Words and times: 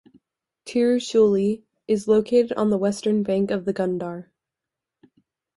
Tiruchuli 0.65 1.61
is 1.87 2.07
located 2.07 2.51
on 2.53 2.71
the 2.71 2.77
western 2.79 3.21
bank 3.21 3.51
of 3.51 3.65
the 3.65 3.71
Gundar. 3.75 4.29